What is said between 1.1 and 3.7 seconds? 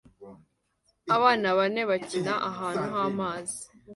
Abana bane bakina ahantu h'amazi